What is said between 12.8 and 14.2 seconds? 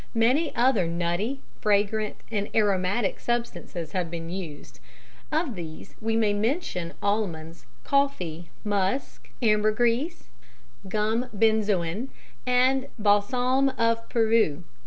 balsam of